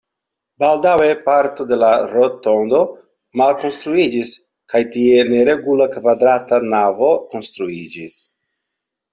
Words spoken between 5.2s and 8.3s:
neregula kvadrata navo konstruiĝis.